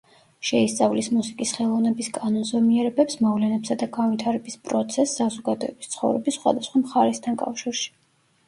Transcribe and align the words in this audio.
შეისწავლის 0.49 1.09
მუსიკის 1.17 1.51
ხელოვნების 1.57 2.09
კანონზომიერებებს, 2.15 3.19
მოვლენებსა 3.25 3.77
და 3.83 3.89
განვითარების 3.99 4.57
პროცესს 4.71 5.15
საზოგადოების 5.23 5.93
ცხოვრების 5.95 6.41
სხვადასხვა 6.41 6.83
მხარესთან 6.87 7.39
კავშირში. 7.45 7.89